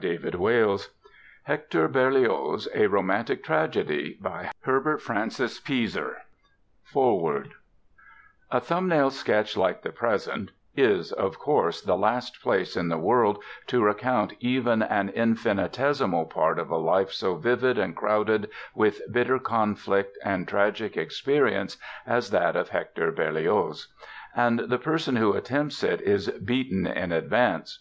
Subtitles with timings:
[0.00, 0.96] [Illustration: 1865—Berlioz—Theme
[1.42, 6.16] from the beginning of the Fantastique Symphony]
[6.84, 7.50] FOREWORD
[8.52, 13.42] A thumbnail sketch like the present is, of course, the last place in the world
[13.66, 19.40] to recount even an infinitesimal part of a life so vivid and crowded with bitter
[19.40, 21.76] conflict and tragic experience
[22.06, 23.92] as that of Hector Berlioz;
[24.36, 27.80] and the person who attempts it is beaten in advance.